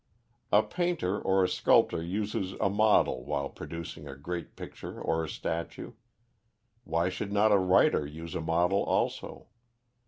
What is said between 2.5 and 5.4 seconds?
a model while producing a great picture or a